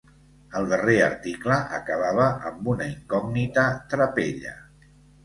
[0.59, 4.57] El darrer article acabava amb una incògnita trapella.